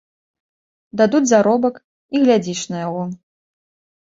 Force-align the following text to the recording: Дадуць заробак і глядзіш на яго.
Дадуць 1.01 1.21
заробак 1.31 1.75
і 2.17 2.23
глядзіш 2.25 2.65
на 2.73 2.77
яго. 2.87 3.03